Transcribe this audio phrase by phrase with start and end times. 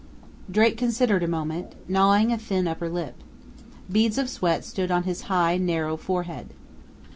[0.49, 3.21] Drake considered a moment, gnawing a thin upper lip.
[3.91, 6.55] Beads of sweat stood on his high, narrow forehead.